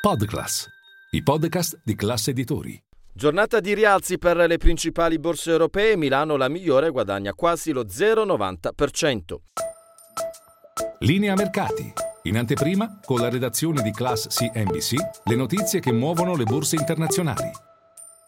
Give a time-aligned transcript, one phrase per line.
[0.00, 0.66] Podclass,
[1.10, 2.82] i podcast di classe editori.
[3.12, 9.36] Giornata di rialzi per le principali borse europee, Milano la migliore guadagna quasi lo 0,90%.
[11.00, 11.92] Linea mercati.
[12.22, 14.94] In anteprima, con la redazione di Class CNBC,
[15.24, 17.50] le notizie che muovono le borse internazionali.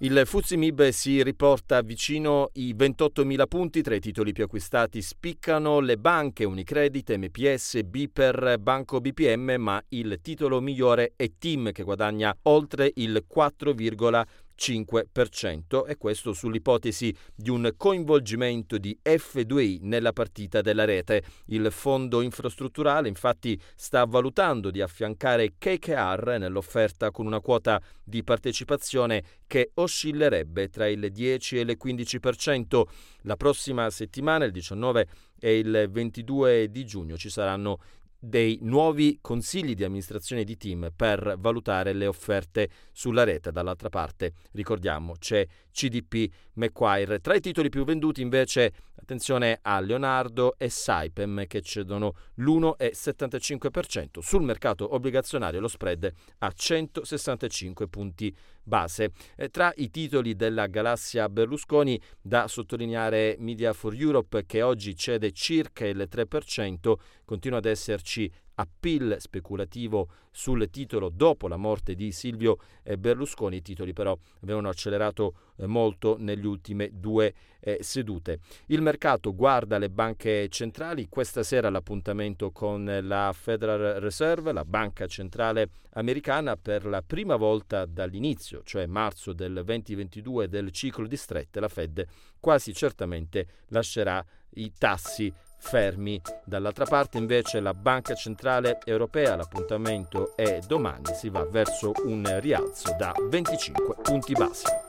[0.00, 5.80] Il Fuzzi Mib si riporta vicino i 28.000 punti, tra i titoli più acquistati spiccano
[5.80, 12.36] le banche Unicredit, MPS, Biper, Banco BPM, ma il titolo migliore è Team che guadagna
[12.42, 14.24] oltre il 4,5%.
[14.58, 21.22] 5% e questo sull'ipotesi di un coinvolgimento di F2I nella partita della rete.
[21.46, 29.22] Il fondo infrastrutturale infatti sta valutando di affiancare KKR nell'offerta con una quota di partecipazione
[29.46, 32.82] che oscillerebbe tra il 10 e il 15%.
[33.22, 35.06] La prossima settimana, il 19
[35.38, 37.78] e il 22 di giugno, ci saranno
[38.18, 43.52] dei nuovi consigli di amministrazione di team per valutare le offerte sulla rete.
[43.52, 47.20] Dall'altra parte, ricordiamo, c'è CDP Macquarie.
[47.20, 54.20] Tra i titoli più venduti invece, attenzione a Leonardo e Saipem che cedono l'1,75%.
[54.20, 58.34] Sul mercato obbligazionario lo spread a 165 punti
[58.66, 59.12] base.
[59.36, 65.32] Eh, tra i titoli della galassia Berlusconi da sottolineare Media for Europe che oggi cede
[65.32, 72.58] circa il 3%, continua ad esserci appeal speculativo sul titolo dopo la morte di Silvio
[72.82, 73.56] eh, Berlusconi.
[73.56, 78.40] I titoli però avevano accelerato eh, molto negli ultime due eh, sedute.
[78.66, 81.08] Il mercato guarda le banche centrali.
[81.08, 87.86] Questa sera l'appuntamento con la Federal Reserve, la banca centrale americana, per la prima volta
[87.86, 92.04] dall'inizio, cioè marzo del 2022 del ciclo di strette, la Fed
[92.38, 95.32] quasi certamente lascerà i tassi
[95.66, 96.20] fermi.
[96.44, 102.94] Dall'altra parte invece la Banca Centrale Europea, l'appuntamento è domani, si va verso un rialzo
[102.96, 104.85] da 25 punti base.